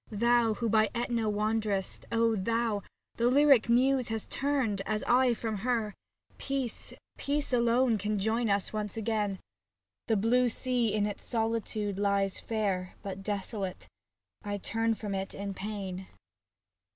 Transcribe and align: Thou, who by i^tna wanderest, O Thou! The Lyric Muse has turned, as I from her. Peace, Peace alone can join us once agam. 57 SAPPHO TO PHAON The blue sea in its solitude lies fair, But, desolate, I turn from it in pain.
Thou, 0.09 0.55
who 0.55 0.67
by 0.67 0.87
i^tna 0.95 1.31
wanderest, 1.31 2.07
O 2.11 2.35
Thou! 2.35 2.81
The 3.17 3.27
Lyric 3.29 3.69
Muse 3.69 4.07
has 4.07 4.25
turned, 4.25 4.81
as 4.87 5.03
I 5.03 5.35
from 5.35 5.57
her. 5.57 5.93
Peace, 6.39 6.91
Peace 7.19 7.53
alone 7.53 7.99
can 7.99 8.17
join 8.17 8.49
us 8.49 8.73
once 8.73 8.93
agam. 8.95 9.37
57 9.37 9.37
SAPPHO 9.37 9.37
TO 9.37 9.37
PHAON 9.37 9.41
The 10.07 10.17
blue 10.27 10.49
sea 10.49 10.93
in 10.95 11.05
its 11.05 11.23
solitude 11.23 11.99
lies 11.99 12.39
fair, 12.39 12.95
But, 13.03 13.21
desolate, 13.21 13.87
I 14.43 14.57
turn 14.57 14.95
from 14.95 15.13
it 15.13 15.35
in 15.35 15.53
pain. 15.53 16.07